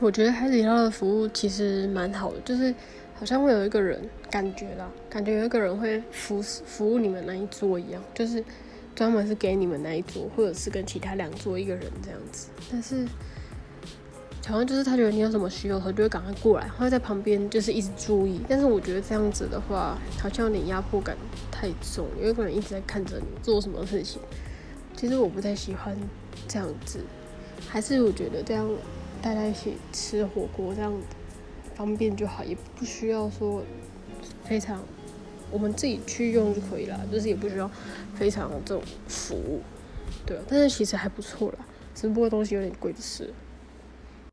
[0.00, 2.74] 我觉得海底捞的服务其实蛮好的，就是
[3.14, 3.98] 好像会有一个人
[4.30, 8.44] 感觉啦，感觉有一个人会服服务你们那一桌一样，就是
[8.94, 12.48] 专门是给你们那一桌，或者是跟其他两桌一个人这样子。
[12.70, 13.06] 但是
[14.46, 18.40] 好像就是他觉得你有什么需要，他就会赶快过来，会在旁边就是一直注意。
[18.48, 21.16] 但是我觉得这样子的话，好像有点压迫感
[21.50, 24.20] 太重，有一个人一直在看着你做什么事情。
[24.94, 25.96] 其实我不太喜欢
[26.46, 26.98] 这样子，
[27.68, 28.68] 还是我觉得这样。
[29.24, 30.92] 大家一起吃火锅，这样
[31.74, 33.64] 方便就好，也不需要说
[34.44, 34.82] 非常，
[35.50, 37.70] 我们自己去用就可以了，就是也不需要
[38.14, 39.62] 非常这种服务，
[40.26, 43.32] 对但是其实还不错啦，只不过东西有点贵的是。